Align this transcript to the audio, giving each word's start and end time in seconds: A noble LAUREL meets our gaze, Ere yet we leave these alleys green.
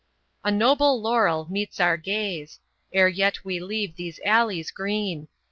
A 0.43 0.49
noble 0.49 0.99
LAUREL 0.99 1.45
meets 1.51 1.79
our 1.79 1.95
gaze, 1.95 2.59
Ere 2.91 3.07
yet 3.07 3.45
we 3.45 3.59
leave 3.59 3.97
these 3.97 4.19
alleys 4.25 4.71
green. 4.71 5.27